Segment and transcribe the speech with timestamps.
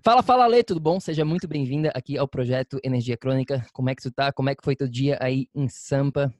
[0.00, 0.98] Fala, fala, Lê, tudo bom?
[0.98, 3.66] Seja muito bem-vinda aqui ao projeto Energia Crônica.
[3.72, 4.32] Como é que tu tá?
[4.32, 6.32] Como é que foi teu dia aí em Sampa?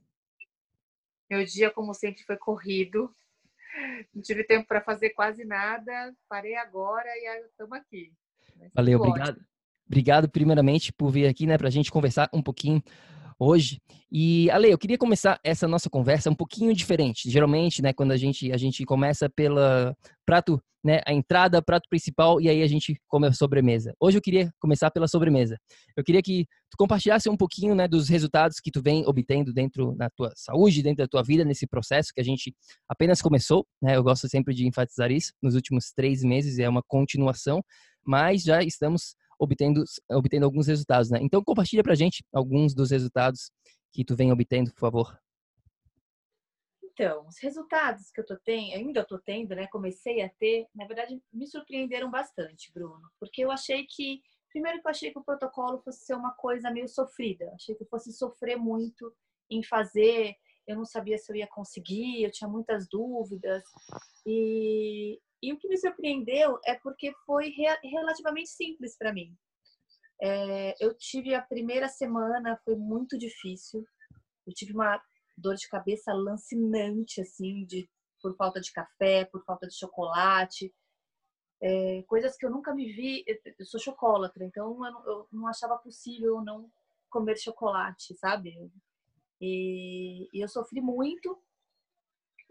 [1.31, 3.11] Meu dia, como sempre, foi corrido.
[4.15, 6.15] Não tive tempo para fazer quase nada.
[6.29, 8.13] Parei agora e estamos aqui.
[8.75, 9.41] Valeu, obrigado.
[9.87, 12.83] Obrigado, primeiramente, por vir aqui, né, para a gente conversar um pouquinho
[13.43, 13.81] hoje.
[14.11, 17.31] E, Ale, eu queria começar essa nossa conversa um pouquinho diferente.
[17.31, 22.41] Geralmente, né, quando a gente, a gente começa pela prato, né, a entrada, prato principal,
[22.41, 23.95] e aí a gente come a sobremesa.
[23.99, 25.59] Hoje eu queria começar pela sobremesa.
[25.97, 29.95] Eu queria que tu compartilhasse um pouquinho, né, dos resultados que tu vem obtendo dentro
[29.97, 32.55] da tua saúde, dentro da tua vida, nesse processo que a gente
[32.89, 36.83] apenas começou, né, eu gosto sempre de enfatizar isso, nos últimos três meses, é uma
[36.83, 37.63] continuação,
[38.05, 41.19] mas já estamos obtendo, obtendo alguns resultados, né?
[41.21, 43.51] Então, compartilha pra gente alguns dos resultados
[43.93, 45.19] que tu vem obtendo, por favor.
[46.83, 49.67] Então, os resultados que eu tô tendo, ainda tô tendo, né?
[49.69, 54.87] Comecei a ter, na verdade, me surpreenderam bastante, Bruno, porque eu achei que, primeiro que
[54.87, 58.13] eu achei que o protocolo fosse ser uma coisa meio sofrida, achei que eu fosse
[58.13, 59.13] sofrer muito
[59.49, 63.65] em fazer, eu não sabia se eu ia conseguir, eu tinha muitas dúvidas
[64.27, 69.37] e, e o que me surpreendeu é porque foi re relativamente simples para mim.
[70.23, 73.85] É, eu tive a primeira semana, foi muito difícil.
[74.47, 75.03] Eu tive uma
[75.37, 77.91] dor de cabeça lancinante, assim, de,
[78.23, 80.73] por falta de café, por falta de chocolate.
[81.61, 83.25] É, coisas que eu nunca me vi.
[83.59, 86.71] Eu sou chocolatra, então eu não, eu não achava possível não
[87.11, 88.55] comer chocolate, sabe?
[89.41, 91.37] E, e eu sofri muito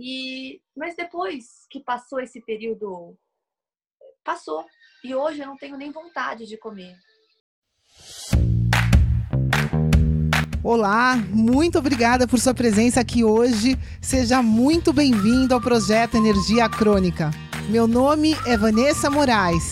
[0.01, 3.15] e, mas depois que passou esse período,
[4.23, 4.65] passou.
[5.03, 6.95] E hoje eu não tenho nem vontade de comer.
[10.63, 13.77] Olá, muito obrigada por sua presença aqui hoje.
[14.01, 17.29] Seja muito bem-vindo ao projeto Energia Crônica.
[17.69, 19.71] Meu nome é Vanessa Moraes.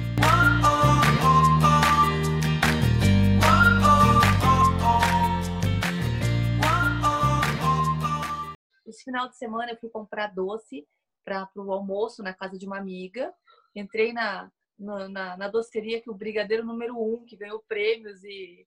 [9.11, 10.87] Final de semana eu fui comprar doce
[11.25, 13.33] para o almoço na casa de uma amiga.
[13.75, 14.49] Entrei na,
[14.79, 18.65] na, na, na doceria que o brigadeiro número um, que ganhou prêmios e,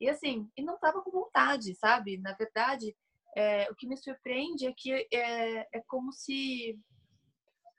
[0.00, 2.16] e assim, e não estava com vontade, sabe?
[2.16, 2.96] Na verdade,
[3.36, 6.78] é, o que me surpreende é que é, é como se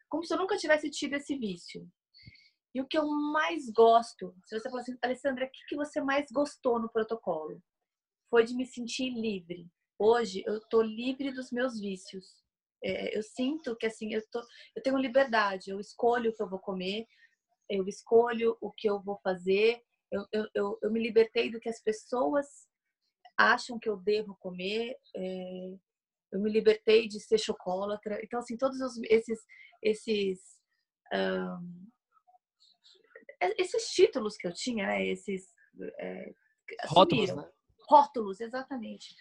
[0.07, 1.90] como se eu nunca tivesse tido esse vício.
[2.75, 6.00] E o que eu mais gosto, se você falar assim, Alessandra, o que, que você
[6.00, 7.59] mais gostou no protocolo?
[8.30, 9.68] Foi de me sentir livre.
[9.98, 12.44] Hoje eu tô livre dos meus vícios.
[12.84, 14.42] É, eu sinto que assim, eu, tô,
[14.76, 17.08] eu tenho liberdade, eu escolho o que eu vou comer,
[17.70, 19.81] eu escolho o que eu vou fazer,
[20.12, 22.46] eu, eu, eu, eu me libertei do que as pessoas
[23.38, 25.74] acham que eu devo comer, é,
[26.34, 28.20] eu me libertei de ser chocolatra.
[28.24, 29.40] Então, assim, todos os, esses,
[29.81, 30.40] esses
[31.14, 31.88] um,
[33.58, 35.06] esses títulos que eu tinha, né?
[35.06, 35.54] Esses
[36.00, 36.34] é,
[36.86, 37.50] rótulos, né?
[37.88, 39.16] rótulos, exatamente.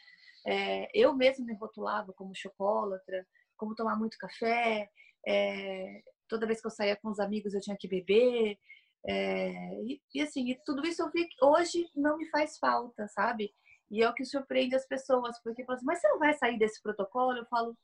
[0.46, 3.26] É, eu mesma me rotulava como chocolatra,
[3.56, 4.90] como tomar muito café.
[5.26, 8.58] É, toda vez que eu saía com os amigos eu tinha que beber.
[9.06, 9.50] É,
[9.84, 13.54] e, e, assim, e tudo isso eu vi que hoje não me faz falta, sabe?
[13.90, 16.58] E é o que surpreende as pessoas, porque falam assim, mas você não vai sair
[16.58, 17.36] desse protocolo?
[17.36, 17.76] Eu falo,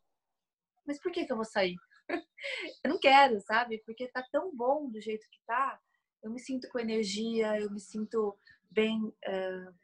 [0.86, 1.76] mas por que, que eu vou sair?
[2.84, 3.82] eu não quero, sabe?
[3.84, 5.78] Porque tá tão bom do jeito que tá
[6.22, 8.36] eu me sinto com energia, eu me sinto
[8.70, 9.00] bem.
[9.02, 9.74] Uh.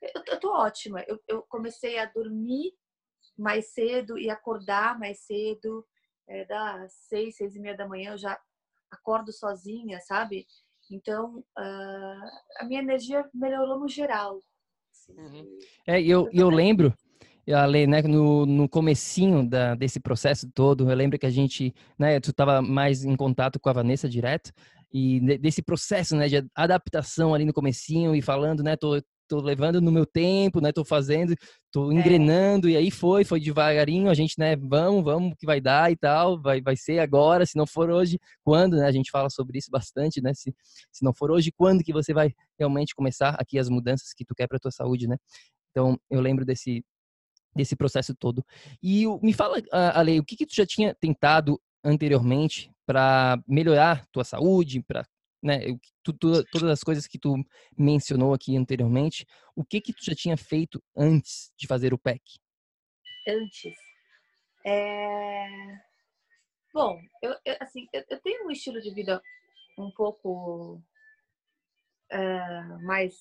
[0.00, 1.04] Eu, eu tô ótima.
[1.06, 2.72] Eu, eu, comecei a dormir
[3.36, 5.86] mais cedo e acordar mais cedo.
[6.28, 8.36] É, das seis, seis e meia da manhã eu já
[8.90, 10.46] acordo sozinha, sabe?
[10.90, 14.40] Então, uh, a minha energia melhorou no geral.
[15.08, 15.58] Uhum.
[15.86, 16.92] É, eu, eu lembro
[17.54, 22.18] Ale, né, no, no comecinho da, desse processo todo, eu lembro que a gente, né,
[22.18, 24.52] tu estava mais em contato com a Vanessa direto,
[24.92, 29.80] e desse processo, né, de adaptação ali no comecinho e falando, né, tô, tô levando
[29.80, 31.34] no meu tempo, né, tô fazendo,
[31.72, 31.94] tô é.
[31.94, 32.72] engrenando, é.
[32.72, 36.40] e aí foi, foi devagarinho, a gente, né, vamos, vamos, que vai dar e tal,
[36.40, 39.70] vai, vai ser agora, se não for hoje, quando, né, a gente fala sobre isso
[39.70, 40.54] bastante, né, se,
[40.92, 44.34] se não for hoje, quando que você vai realmente começar aqui as mudanças que tu
[44.34, 45.16] quer para tua saúde, né?
[45.70, 46.82] Então, eu lembro desse,
[47.54, 48.42] desse processo todo.
[48.82, 49.60] E me fala,
[49.94, 55.04] Ale, o que que tu já tinha tentado anteriormente para melhorar tua saúde, para
[55.42, 55.60] né,
[56.02, 57.34] tu, tu, todas as coisas que tu
[57.76, 62.22] mencionou aqui anteriormente, o que que tu já tinha feito antes de fazer o PEC?
[63.28, 63.74] Antes,
[64.64, 65.46] é...
[66.72, 69.22] bom, eu, eu assim, eu, eu, tenho um estilo de vida
[69.78, 70.82] um pouco
[72.12, 73.14] uh, mais,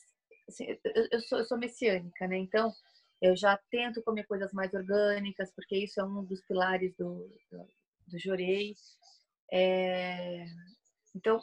[0.48, 2.38] assim, eu, eu, sou, eu sou messiânica, né?
[2.38, 2.74] Então
[3.22, 7.68] eu já tento comer coisas mais orgânicas, porque isso é um dos pilares do, do,
[8.08, 8.76] do Jorei.
[9.52, 10.46] É...
[11.16, 11.40] Então,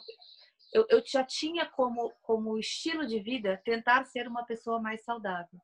[0.73, 5.59] eu, eu já tinha como, como estilo de vida tentar ser uma pessoa mais saudável.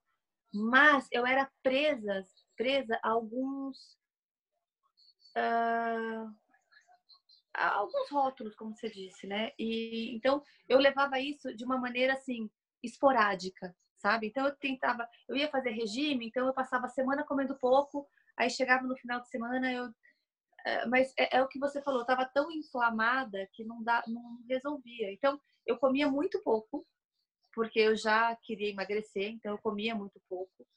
[0.53, 2.23] Mas eu era presa,
[2.55, 3.97] presa a alguns.
[5.35, 6.33] Uh,
[7.53, 9.51] a alguns rótulos, como você disse, né?
[9.57, 12.49] E então eu levava isso de uma maneira assim
[12.81, 14.27] esporádica, sabe?
[14.27, 18.07] Então eu tentava, eu ia fazer regime, então eu passava a semana comendo pouco,
[18.37, 19.93] aí chegava no final de semana eu
[20.87, 25.11] mas é, é, o que você falou, estava tão inflamada que não, dá, não resolvia.
[25.11, 26.85] Então, eu comia muito pouco,
[27.53, 30.67] porque eu já queria emagrecer, então eu comia muito pouco.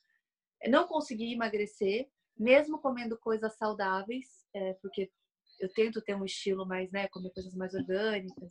[0.69, 2.08] Não consegui emagrecer,
[2.38, 5.11] mesmo comendo coisas saudáveis, é, porque
[5.61, 8.50] eu tento ter um estilo mais, né, comer coisas mais orgânicas.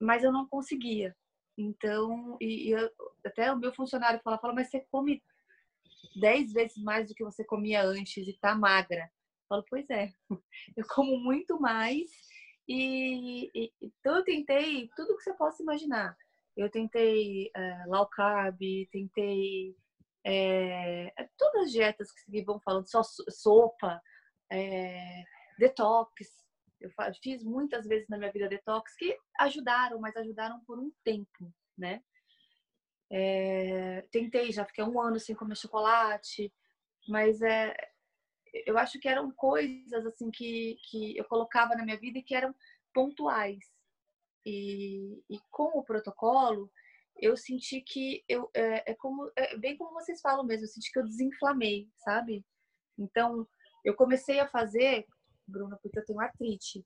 [0.00, 1.16] Mas eu não conseguia.
[1.56, 2.90] Então, e, e eu,
[3.24, 5.22] até o meu funcionário fala, fala, mas você come
[6.20, 9.10] dez vezes mais do que você comia antes e tá magra.
[9.48, 10.12] Falo, pois é,
[10.76, 12.10] eu como muito mais
[12.68, 16.16] e, e, então eu tentei tudo que você possa imaginar.
[16.56, 18.58] Eu tentei é, low carb,
[18.90, 19.76] tentei
[20.24, 24.02] é, todas as dietas que vão falando, só sopa,
[24.50, 25.22] é,
[25.58, 26.10] detox.
[26.80, 26.90] Eu
[27.22, 32.02] fiz muitas vezes na minha vida detox que ajudaram, mas ajudaram por um tempo, né?
[33.10, 36.52] É, tentei, já fiquei um ano sem comer chocolate,
[37.08, 37.72] mas é,
[38.66, 42.34] eu acho que eram coisas assim que, que eu colocava na minha vida e que
[42.34, 42.54] eram
[42.94, 43.58] pontuais.
[44.44, 46.70] E, e com o protocolo,
[47.18, 50.92] eu senti que eu é, é como é bem como vocês falam mesmo, eu senti
[50.92, 52.44] que eu desinflamei, sabe?
[52.98, 53.46] Então,
[53.84, 55.06] eu comecei a fazer,
[55.46, 56.84] Bruna, porque eu tenho artrite.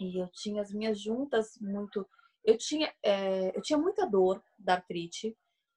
[0.00, 2.08] E eu tinha as minhas juntas muito
[2.42, 5.36] eu tinha é, eu tinha muita dor da artrite.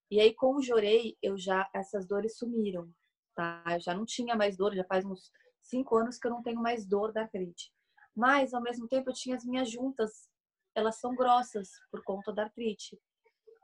[0.10, 2.94] E aí com o jorei, eu já essas dores sumiram
[3.36, 3.64] tá?
[3.72, 5.32] Eu já não tinha mais dor, já faz uns
[5.62, 7.72] cinco anos que eu não tenho mais dor da artrite.
[8.16, 10.30] Mas, ao mesmo tempo, eu tinha as minhas juntas,
[10.76, 13.00] elas são grossas por conta da artrite.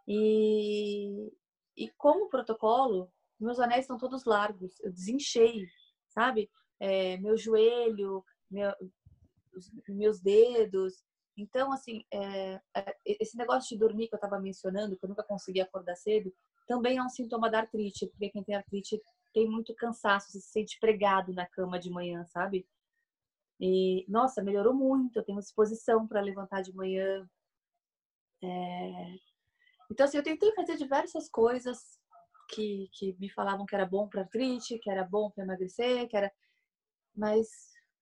[0.07, 1.31] E,
[1.77, 5.67] e com o protocolo, meus anéis estão todos largos, eu desinchei,
[6.09, 6.49] sabe?
[6.79, 8.73] É, meu joelho, meu,
[9.55, 11.03] os, meus dedos.
[11.37, 15.23] Então, assim, é, é, esse negócio de dormir que eu estava mencionando, que eu nunca
[15.23, 16.33] consegui acordar cedo,
[16.67, 19.01] também é um sintoma da artrite, porque quem tem artrite
[19.33, 22.67] tem muito cansaço, se sente pregado na cama de manhã, sabe?
[23.59, 27.29] E, nossa, melhorou muito, eu tenho disposição para levantar de manhã.
[28.41, 29.15] É...
[29.91, 31.99] Então, assim, eu tentei fazer diversas coisas
[32.49, 36.15] que, que me falavam que era bom para artrite, que era bom para emagrecer, que
[36.15, 36.31] era...
[37.15, 37.47] Mas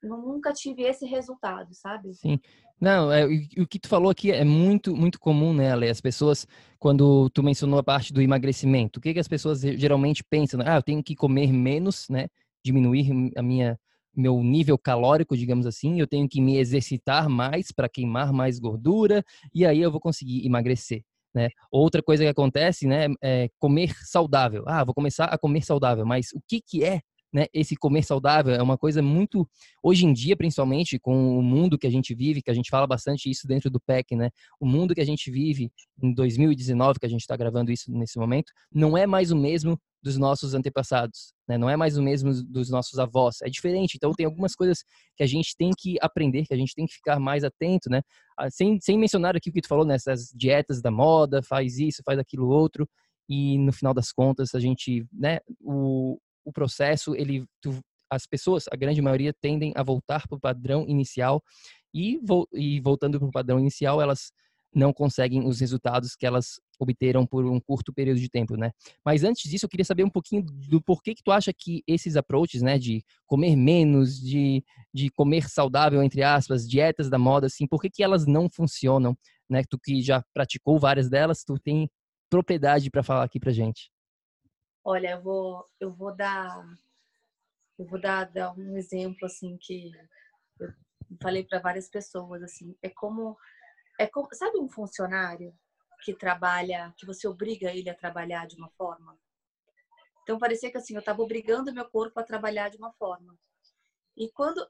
[0.01, 2.13] nunca tive esse resultado, sabe?
[2.13, 2.39] Sim.
[2.79, 5.89] Não, é, o que tu falou aqui é muito, muito comum, né, Ale?
[5.89, 6.45] As pessoas,
[6.77, 10.59] quando tu mencionou a parte do emagrecimento, o que, que as pessoas geralmente pensam?
[10.63, 12.27] Ah, eu tenho que comer menos, né?
[12.63, 13.79] Diminuir a minha
[14.15, 19.23] meu nível calórico, digamos assim, eu tenho que me exercitar mais para queimar mais gordura
[19.53, 21.03] e aí eu vou conseguir emagrecer.
[21.35, 21.49] Né?
[21.71, 24.63] Outra coisa que acontece, né, é comer saudável.
[24.65, 27.01] Ah, vou começar a comer saudável, mas o que que é
[27.33, 29.47] né, esse comer saudável é uma coisa muito,
[29.83, 32.87] hoje em dia, principalmente com o mundo que a gente vive, que a gente fala
[32.87, 34.29] bastante isso dentro do PEC, né?
[34.59, 38.17] O mundo que a gente vive em 2019, que a gente está gravando isso nesse
[38.17, 41.57] momento, não é mais o mesmo dos nossos antepassados, né?
[41.57, 43.95] Não é mais o mesmo dos nossos avós, é diferente.
[43.95, 44.83] Então tem algumas coisas
[45.15, 48.01] que a gente tem que aprender, que a gente tem que ficar mais atento, né?
[48.49, 52.19] Sem, sem mencionar aqui o que tu falou nessas dietas da moda, faz isso, faz
[52.19, 52.87] aquilo outro,
[53.27, 55.39] e no final das contas a gente, né?
[55.59, 56.17] O,
[56.47, 57.77] o processo, ele, tu,
[58.09, 61.43] as pessoas, a grande maioria, tendem a voltar para o padrão inicial
[61.93, 64.31] e, vo, e voltando para o padrão inicial, elas
[64.73, 68.71] não conseguem os resultados que elas obteram por um curto período de tempo, né?
[69.03, 72.15] Mas antes disso, eu queria saber um pouquinho do porquê que tu acha que esses
[72.15, 74.63] approaches, né, de comer menos, de,
[74.93, 79.17] de comer saudável, entre aspas, dietas da moda, assim, por que que elas não funcionam,
[79.49, 79.63] né?
[79.69, 81.89] Tu que já praticou várias delas, tu tem
[82.29, 83.89] propriedade para falar aqui pra gente.
[84.89, 86.65] Olha, eu vou, eu vou dar,
[87.77, 89.91] eu vou dar, dar um exemplo assim que
[90.61, 90.69] eu
[91.21, 92.73] falei para várias pessoas assim.
[92.81, 93.37] É como,
[93.99, 95.53] é como, sabe um funcionário
[96.05, 99.19] que trabalha, que você obriga ele a trabalhar de uma forma?
[100.23, 103.37] Então parecia que assim eu estava obrigando meu corpo a trabalhar de uma forma.
[104.15, 104.65] E quando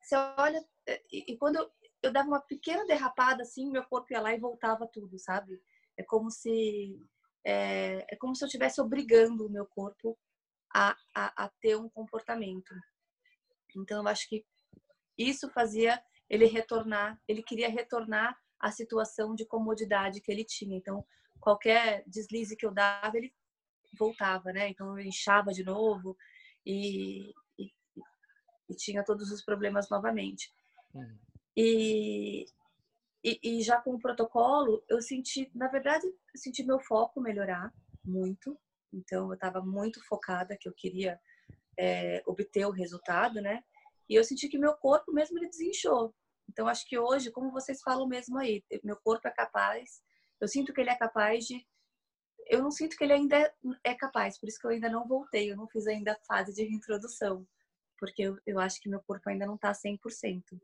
[0.00, 0.66] você olha,
[1.12, 1.70] e, e quando eu,
[2.02, 5.62] eu dava uma pequena derrapada assim, meu corpo ia lá e voltava tudo, sabe?
[5.96, 7.00] É como se
[7.44, 10.18] é, é como se eu estivesse obrigando o meu corpo
[10.74, 12.74] a, a, a ter um comportamento.
[13.76, 14.44] Então, eu acho que
[15.16, 20.76] isso fazia ele retornar, ele queria retornar à situação de comodidade que ele tinha.
[20.76, 21.04] Então,
[21.40, 23.32] qualquer deslize que eu dava, ele
[23.98, 24.68] voltava, né?
[24.68, 26.16] Então, eu inchava de novo
[26.66, 27.72] e, e,
[28.68, 30.52] e tinha todos os problemas novamente.
[30.94, 31.18] Uhum.
[31.56, 32.44] E,
[33.22, 36.06] e, e, já com o protocolo, eu senti, na verdade,
[36.36, 37.72] senti meu foco melhorar
[38.04, 38.58] muito.
[38.92, 41.20] Então, eu estava muito focada que eu queria
[41.78, 43.62] é, obter o resultado, né?
[44.08, 46.14] E eu senti que meu corpo mesmo ele desinchou.
[46.48, 50.00] Então, acho que hoje, como vocês falam mesmo aí, meu corpo é capaz,
[50.40, 51.66] eu sinto que ele é capaz de.
[52.48, 53.52] Eu não sinto que ele ainda
[53.84, 56.54] é capaz, por isso que eu ainda não voltei, eu não fiz ainda a fase
[56.54, 57.46] de reintrodução,
[57.98, 60.58] porque eu, eu acho que meu corpo ainda não está 100%.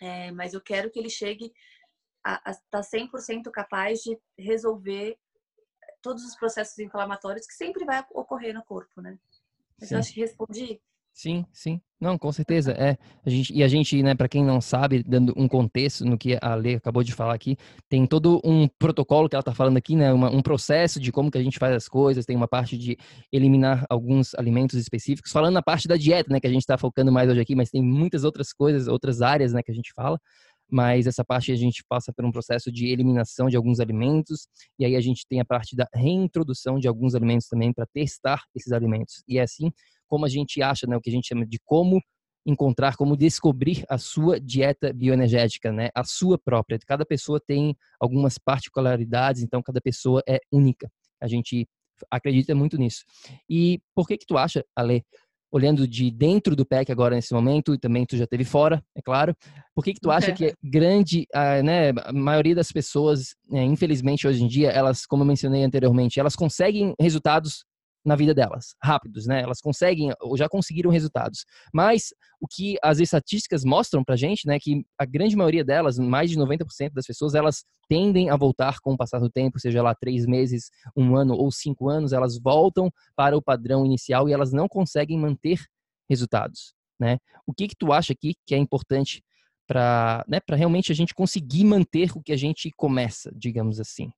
[0.00, 1.52] É, mas eu quero que ele chegue
[2.22, 5.18] a estar tá 100% capaz de resolver
[6.00, 9.18] todos os processos inflamatórios que sempre vai ocorrer no corpo, né?
[9.78, 9.94] Mas sim.
[9.94, 10.80] eu acho que respondi.
[11.16, 11.80] Sim, sim.
[12.00, 12.72] Não, com certeza.
[12.72, 16.18] É, a gente, e a gente, né, para quem não sabe, dando um contexto no
[16.18, 17.56] que a Lê acabou de falar aqui,
[17.88, 21.30] tem todo um protocolo que ela está falando aqui, né, uma, um processo de como
[21.30, 22.98] que a gente faz as coisas, tem uma parte de
[23.32, 27.12] eliminar alguns alimentos específicos, falando na parte da dieta, né, que a gente está focando
[27.12, 30.18] mais hoje aqui, mas tem muitas outras coisas, outras áreas, né, que a gente fala
[30.70, 34.84] mas essa parte a gente passa por um processo de eliminação de alguns alimentos e
[34.84, 38.72] aí a gente tem a parte da reintrodução de alguns alimentos também para testar esses
[38.72, 39.22] alimentos.
[39.28, 39.70] E é assim
[40.14, 42.00] como a gente acha, né, o que a gente chama de como
[42.46, 45.88] encontrar, como descobrir a sua dieta bioenergética, né?
[45.92, 46.78] A sua própria.
[46.86, 50.88] Cada pessoa tem algumas particularidades, então cada pessoa é única.
[51.20, 51.66] A gente
[52.08, 53.02] acredita muito nisso.
[53.50, 55.02] E por que que tu acha, Ale,
[55.50, 59.02] olhando de dentro do PEC agora nesse momento, e também tu já teve fora, é
[59.02, 59.34] claro,
[59.74, 63.64] por que que tu acha que é grande, a, né, a maioria das pessoas, né,
[63.64, 67.64] infelizmente hoje em dia, elas, como eu mencionei anteriormente, elas conseguem resultados
[68.04, 69.40] na vida delas, rápidos, né?
[69.42, 71.44] Elas conseguem ou já conseguiram resultados.
[71.72, 76.30] Mas o que as estatísticas mostram pra gente, né, que a grande maioria delas, mais
[76.30, 79.94] de 90% das pessoas, elas tendem a voltar com o passar do tempo, seja lá
[79.94, 84.52] três meses, um ano ou cinco anos, elas voltam para o padrão inicial e elas
[84.52, 85.64] não conseguem manter
[86.08, 87.18] resultados, né?
[87.46, 89.22] O que que tu acha aqui que é importante
[89.66, 94.12] para, né, para realmente a gente conseguir manter o que a gente começa, digamos assim?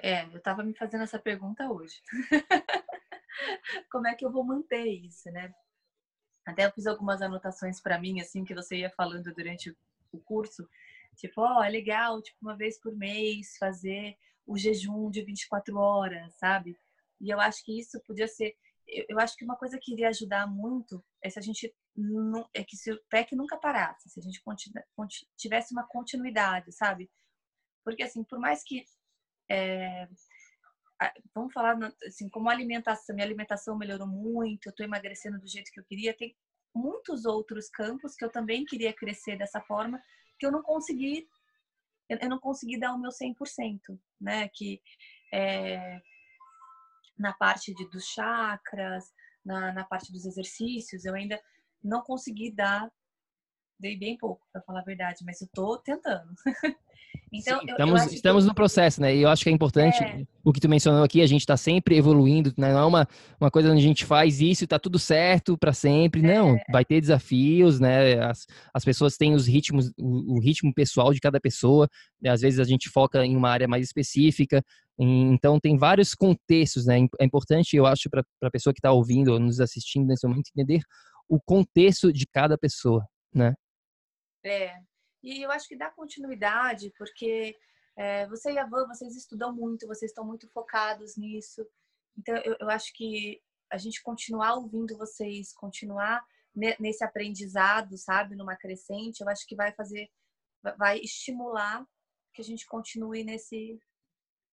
[0.00, 2.00] É, eu estava me fazendo essa pergunta hoje.
[3.90, 5.52] Como é que eu vou manter isso, né?
[6.46, 9.76] Até eu fiz algumas anotações para mim, assim, que você ia falando durante
[10.12, 10.68] o curso.
[11.16, 15.76] Tipo, ó, oh, é legal, tipo, uma vez por mês fazer o jejum de 24
[15.76, 16.78] horas, sabe?
[17.20, 18.56] E eu acho que isso podia ser.
[18.86, 21.74] Eu acho que uma coisa que iria ajudar muito é se a gente.
[21.94, 24.40] Não, é que se o PEC nunca parasse, se a gente
[25.36, 27.10] tivesse uma continuidade, sabe?
[27.84, 28.84] Porque, assim, por mais que
[29.50, 30.08] é,
[31.34, 35.80] vamos falar assim, como alimentação, minha alimentação melhorou muito, eu estou emagrecendo do jeito que
[35.80, 36.36] eu queria, tem
[36.74, 40.00] muitos outros campos que eu também queria crescer dessa forma,
[40.38, 41.28] que eu não consegui,
[42.08, 44.48] eu não consegui dar o meu 100%, né?
[44.48, 44.80] Que
[45.32, 46.00] é,
[47.18, 49.12] na parte de, dos chakras,
[49.44, 51.40] na, na parte dos exercícios, eu ainda
[51.82, 52.90] não consegui dar,
[53.78, 56.34] dei bem pouco, para falar a verdade, mas eu estou tentando.
[57.32, 58.48] Então, Sim, eu, estamos, eu estamos que...
[58.48, 59.14] no processo, né?
[59.14, 60.24] E eu acho que é importante é.
[60.44, 62.72] o que tu mencionou aqui, a gente está sempre evoluindo, né?
[62.72, 63.08] Não é uma,
[63.40, 66.20] uma coisa onde a gente faz isso e tá tudo certo para sempre.
[66.20, 66.34] É.
[66.34, 68.20] Não, vai ter desafios, né?
[68.20, 71.88] As, as pessoas têm os ritmos, o, o ritmo pessoal de cada pessoa.
[72.20, 72.30] Né?
[72.30, 74.62] Às vezes a gente foca em uma área mais específica.
[74.98, 77.06] Então, tem vários contextos, né?
[77.20, 80.50] É importante, eu acho, para a pessoa que está ouvindo ou nos assistindo nesse momento,
[80.50, 80.80] entender
[81.28, 83.54] o contexto de cada pessoa, né?
[84.44, 84.72] É,
[85.22, 87.56] e eu acho que dá continuidade, porque
[87.96, 91.66] é, você e a Van, vocês estudam muito, vocês estão muito focados nisso.
[92.16, 96.24] Então, eu, eu acho que a gente continuar ouvindo vocês, continuar
[96.80, 100.10] nesse aprendizado, sabe, numa crescente, eu acho que vai fazer
[100.76, 101.86] vai estimular
[102.34, 103.80] que a gente continue nesse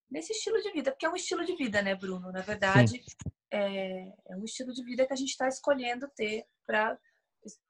[0.10, 2.32] nesse estilo de vida, porque é um estilo de vida, né, Bruno?
[2.32, 3.04] Na verdade,
[3.52, 6.98] é, é, um estilo de vida que a gente está escolhendo ter para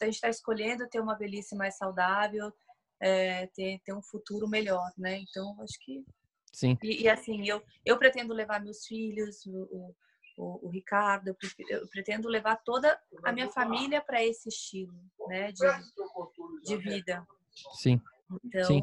[0.01, 2.53] a gente está escolhendo ter uma velhice mais saudável,
[2.99, 5.19] é, ter, ter um futuro melhor, né?
[5.19, 6.03] Então, acho que
[6.51, 6.77] sim.
[6.81, 9.95] E, e, assim, eu eu pretendo levar meus filhos, o,
[10.37, 11.35] o, o Ricardo, eu,
[11.69, 14.93] eu, pretendo levar toda a minha família para esse estilo,
[15.27, 15.65] né, de,
[16.63, 17.25] de vida.
[17.73, 18.01] Sim.
[18.43, 18.81] Então, Sim.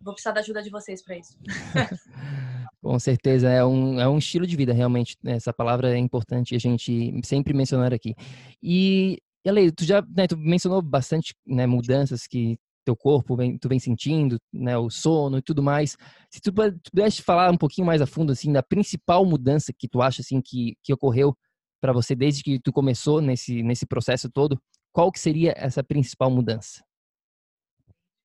[0.00, 1.36] vou precisar da ajuda de vocês para isso.
[2.80, 5.16] Com certeza, é um, é um estilo de vida, realmente.
[5.22, 8.14] Né, essa palavra é importante a gente sempre mencionar aqui.
[8.62, 13.68] E, Ale, tu já né, tu mencionou bastante né, mudanças que teu corpo vem, tu
[13.68, 15.96] vem sentindo, né, o sono e tudo mais.
[16.30, 20.00] Se tu, pudesse falar um pouquinho mais a fundo, assim, da principal mudança que tu
[20.00, 21.36] acha, assim, que, que ocorreu
[21.80, 26.30] para você desde que tu começou nesse, nesse processo todo, qual que seria essa principal
[26.30, 26.82] mudança?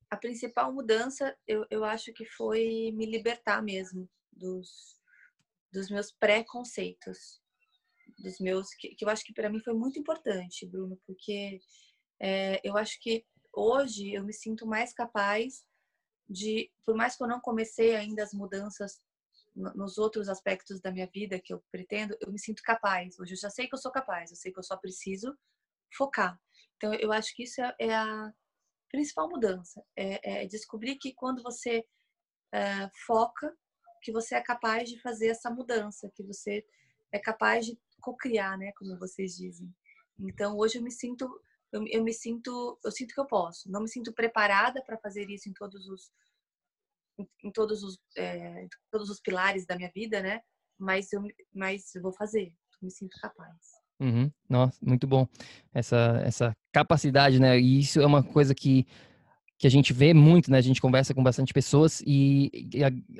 [0.09, 5.01] A principal mudança, eu, eu acho que foi me libertar mesmo dos,
[5.73, 7.41] dos meus preconceitos,
[8.17, 11.59] dos meus, que, que eu acho que para mim foi muito importante, Bruno, porque
[12.21, 15.63] é, eu acho que hoje eu me sinto mais capaz
[16.27, 19.01] de, por mais que eu não comecei ainda as mudanças
[19.55, 23.19] nos outros aspectos da minha vida que eu pretendo, eu me sinto capaz.
[23.19, 25.37] Hoje eu já sei que eu sou capaz, eu sei que eu só preciso
[25.95, 26.39] focar.
[26.77, 28.33] Então eu acho que isso é, é a
[28.89, 31.85] principal mudança, é, é, descobrir que quando você
[32.51, 33.55] é, foca,
[34.01, 36.65] que você é capaz de fazer essa mudança, que você
[37.11, 39.73] é capaz de co-criar, né, como vocês dizem.
[40.19, 41.29] Então hoje eu me sinto
[41.73, 43.69] eu, eu me sinto, eu sinto que eu posso.
[43.69, 46.11] Não me sinto preparada para fazer isso em todos os
[47.43, 50.41] em, todos os é, todos os pilares da minha vida, né?
[50.79, 51.21] Mas eu
[51.53, 52.53] mas eu vou fazer.
[52.81, 53.57] Me sinto capaz.
[53.99, 54.31] Uhum.
[54.49, 55.27] Nossa, muito bom
[55.73, 57.59] essa essa capacidade, né?
[57.59, 58.85] E isso é uma coisa que
[59.63, 60.57] que a gente vê muito, né?
[60.57, 62.51] A gente conversa com bastante pessoas e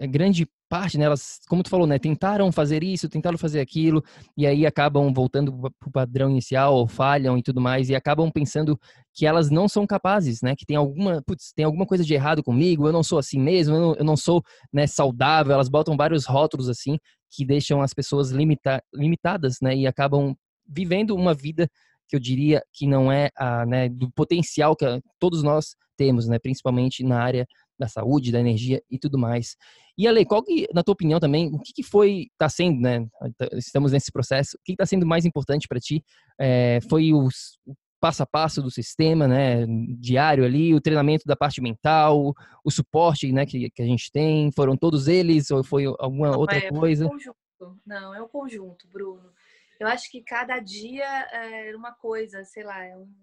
[0.01, 1.05] a, grande parte, né?
[1.05, 1.97] Elas, como tu falou, né?
[1.97, 4.03] Tentaram fazer isso, tentaram fazer aquilo
[4.35, 8.29] e aí acabam voltando para o padrão inicial ou falham e tudo mais e acabam
[8.29, 8.77] pensando
[9.13, 10.53] que elas não são capazes, né?
[10.53, 13.75] Que tem alguma, putz, tem alguma coisa de errado comigo, eu não sou assim mesmo,
[13.75, 15.53] eu não, eu não sou né, saudável.
[15.53, 16.99] Elas botam vários rótulos assim
[17.31, 19.73] que deixam as pessoas limita, limitadas, né?
[19.77, 20.35] E acabam
[20.67, 21.69] vivendo uma vida
[22.13, 24.85] que eu diria que não é a, né, do potencial que
[25.19, 27.47] todos nós temos, né, principalmente na área
[27.77, 29.55] da saúde, da energia e tudo mais.
[29.97, 33.07] E Ale, qual que, na tua opinião também, o que, que foi, está sendo, né,
[33.53, 36.03] estamos nesse processo, o que está sendo mais importante para ti?
[36.39, 37.27] É, foi o,
[37.65, 39.65] o passo a passo do sistema, né,
[39.99, 42.31] diário ali, o treinamento da parte mental,
[42.63, 46.39] o suporte, né, que, que a gente tem, foram todos eles ou foi alguma Não,
[46.39, 47.05] outra é, coisa?
[47.05, 47.37] É um conjunto.
[47.87, 49.31] Não, é um conjunto, Bruno.
[49.83, 53.13] Eu acho que cada dia é uma coisa, sei lá, é um,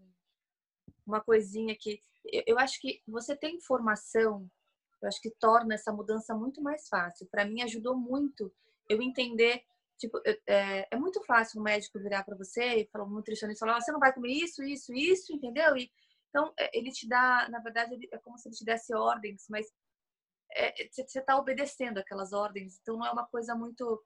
[1.07, 1.99] uma coisinha que
[2.47, 4.47] eu acho que você ter informação,
[5.01, 7.27] eu acho que torna essa mudança muito mais fácil.
[7.31, 8.53] Para mim ajudou muito
[8.91, 9.63] eu entender,
[9.99, 13.81] tipo, é, é muito fácil um médico virar para você e falar um nutricionista falar,
[13.81, 15.75] você não vai comer isso, isso, isso, entendeu?
[15.79, 15.91] E
[16.29, 19.67] então é, ele te dá, na verdade, é como se ele te desse ordens, mas
[20.55, 24.05] é, você está obedecendo aquelas ordens, então não é uma coisa muito.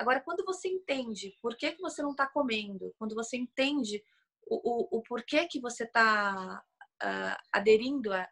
[0.00, 4.02] Agora, quando você entende por que, que você não está comendo, quando você entende
[4.46, 6.64] o, o, o porquê que você está
[7.02, 8.26] uh, aderindo a,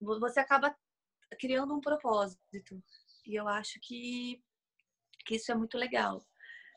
[0.00, 0.74] você acaba
[1.38, 2.82] criando um propósito.
[3.26, 4.42] E eu acho que,
[5.26, 6.24] que isso é muito legal.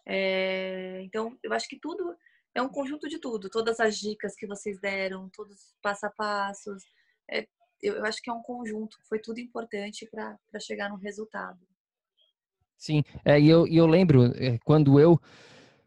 [0.06, 2.14] É, então, eu acho que tudo
[2.54, 3.50] é um conjunto de tudo.
[3.50, 6.84] Todas as dicas que vocês deram, todos os passo a passos.
[7.32, 7.48] É,
[7.82, 8.98] eu, eu, acho que é um conjunto.
[9.08, 11.66] Foi tudo importante para chegar no resultado.
[12.84, 15.18] Sim, é, e eu, eu lembro é, quando eu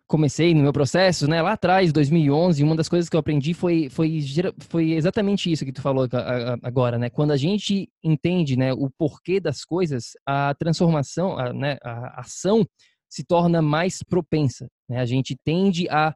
[0.06, 3.90] comecei no meu processo, né, lá atrás, 2011, uma das coisas que eu aprendi foi,
[3.90, 4.24] foi,
[4.60, 6.08] foi exatamente isso que tu falou
[6.62, 7.10] agora, né?
[7.10, 12.64] Quando a gente entende, né, o porquê das coisas, a transformação, a, né, a ação
[13.10, 14.98] se torna mais propensa, né?
[14.98, 16.14] A gente tende a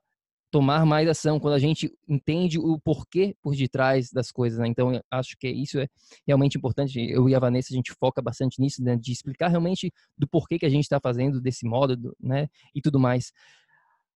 [0.51, 4.67] tomar mais ação quando a gente entende o porquê por detrás das coisas, né?
[4.67, 5.87] Então, acho que isso é
[6.27, 7.01] realmente importante.
[7.01, 8.97] Eu e a Vanessa, a gente foca bastante nisso, né?
[8.97, 12.49] de explicar realmente do porquê que a gente está fazendo desse modo, né?
[12.75, 13.33] E tudo mais.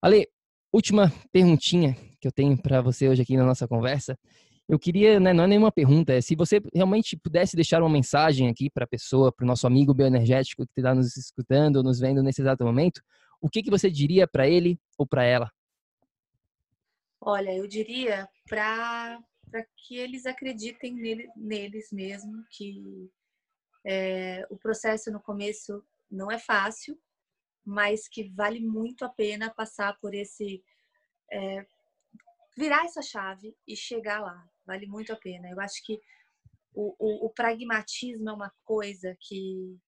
[0.02, 0.28] Ale,
[0.72, 4.18] última perguntinha que eu tenho para você hoje aqui na nossa conversa.
[4.68, 8.48] Eu queria, né, não é nenhuma pergunta, é se você realmente pudesse deixar uma mensagem
[8.48, 12.22] aqui para a pessoa, para o nosso amigo bioenergético que está nos escutando nos vendo
[12.22, 13.02] nesse exato momento,
[13.42, 15.50] o que, que você diria para ele ou para ela?
[17.26, 19.18] Olha, eu diria para
[19.78, 23.10] que eles acreditem nele, neles mesmo, que
[23.82, 27.00] é, o processo no começo não é fácil,
[27.64, 30.62] mas que vale muito a pena passar por esse.
[31.32, 31.66] É,
[32.58, 34.46] virar essa chave e chegar lá.
[34.66, 35.48] Vale muito a pena.
[35.48, 35.98] Eu acho que
[36.74, 39.78] o, o, o pragmatismo é uma coisa que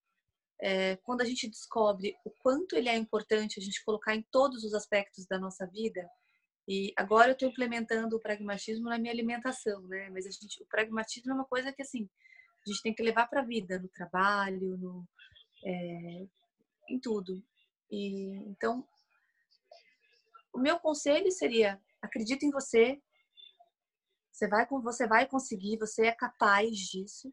[0.58, 4.64] é, quando a gente descobre o quanto ele é importante a gente colocar em todos
[4.64, 6.08] os aspectos da nossa vida,
[6.68, 10.10] e agora eu estou implementando o pragmatismo na minha alimentação, né?
[10.10, 12.08] Mas a gente, o pragmatismo é uma coisa que assim
[12.66, 15.08] a gente tem que levar para a vida, no trabalho, no,
[15.64, 16.26] é,
[16.88, 17.40] em tudo.
[17.90, 18.84] E então,
[20.52, 23.00] o meu conselho seria: acredita em você.
[24.32, 27.32] Você vai, você vai conseguir, você é capaz disso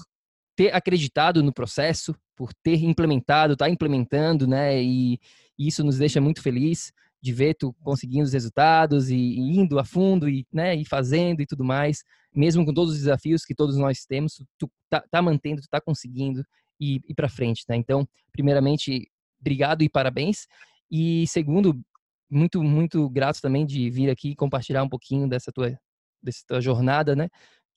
[0.56, 5.18] ter acreditado no processo, por ter implementado, tá implementando, né, e
[5.58, 9.84] isso nos deixa muito feliz de ver tu conseguindo os resultados e, e, indo a
[9.84, 12.02] fundo e, né, e fazendo e tudo mais,
[12.34, 15.80] mesmo com todos os desafios que todos nós temos, tu tá, tá mantendo, tu tá
[15.80, 16.44] conseguindo
[16.80, 17.76] ir, ir para frente, tá?
[17.76, 19.08] Então, primeiramente,
[19.40, 20.48] obrigado e parabéns.
[20.90, 21.80] E segundo,
[22.28, 25.78] muito, muito grato também de vir aqui compartilhar um pouquinho dessa tua,
[26.20, 27.28] dessa tua jornada, né,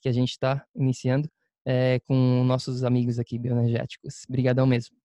[0.01, 1.29] que a gente está iniciando
[1.63, 4.23] é, com nossos amigos aqui bioenergéticos.
[4.27, 4.95] Obrigadão mesmo.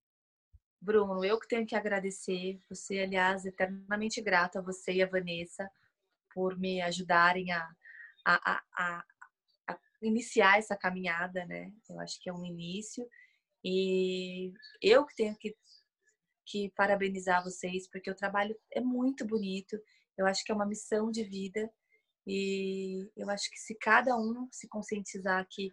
[0.80, 2.58] Bruno, eu que tenho que agradecer.
[2.68, 5.70] Você, aliás, eternamente grata a você e a Vanessa
[6.32, 7.68] por me ajudarem a,
[8.24, 9.04] a, a, a,
[9.68, 11.72] a iniciar essa caminhada, né?
[11.88, 13.06] Eu acho que é um início.
[13.62, 15.54] E eu que tenho que,
[16.46, 19.78] que parabenizar vocês, porque o trabalho é muito bonito.
[20.16, 21.70] Eu acho que é uma missão de vida.
[22.26, 25.72] E eu acho que se cada um se conscientizar que,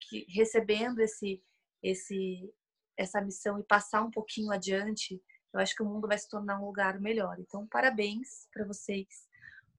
[0.00, 1.42] que recebendo esse,
[1.82, 2.52] esse,
[2.96, 5.20] essa missão e passar um pouquinho adiante,
[5.52, 7.38] eu acho que o mundo vai se tornar um lugar melhor.
[7.38, 9.06] Então, parabéns para vocês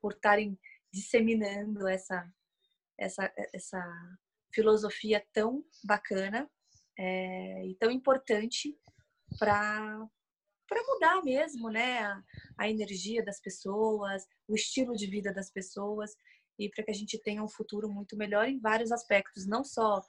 [0.02, 0.58] por estarem
[0.92, 2.32] disseminando essa,
[2.98, 3.84] essa, essa
[4.54, 6.50] filosofia tão bacana
[6.98, 8.78] é, e tão importante
[9.38, 10.08] para
[10.68, 12.24] para mudar mesmo, né, a,
[12.58, 16.12] a, energia das pessoas, o estilo de vida das pessoas
[16.58, 20.02] e para que a gente tenha um futuro muito melhor em vários aspectos, não só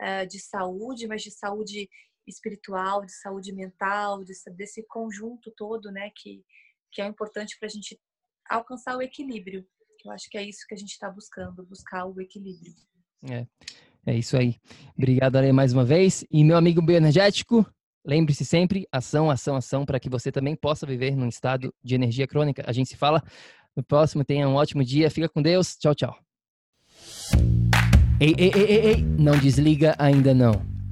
[0.00, 1.88] é, de saúde, mas de saúde
[2.26, 6.44] espiritual, de saúde mental, desse, desse conjunto todo, né, que,
[6.92, 7.98] que é importante para a gente
[8.48, 9.66] alcançar o equilíbrio.
[10.04, 12.74] Eu acho que é isso que a gente está buscando, buscar o equilíbrio.
[13.30, 13.46] É,
[14.06, 14.56] é isso aí.
[14.96, 16.24] Obrigado, Ale, mais uma vez.
[16.30, 17.66] E meu amigo bioenergético,
[18.04, 22.26] lembre-se sempre, ação, ação, ação, para que você também possa viver num estado de energia
[22.26, 22.62] crônica.
[22.66, 23.22] A gente se fala
[23.74, 24.24] no próximo.
[24.24, 25.10] Tenha um ótimo dia.
[25.10, 25.74] Fica com Deus.
[25.76, 26.18] Tchau, tchau.
[28.20, 29.02] Ei, ei, ei, ei, ei.
[29.18, 30.73] não desliga ainda não